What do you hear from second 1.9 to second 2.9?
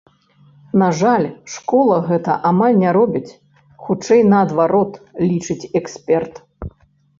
гэта амаль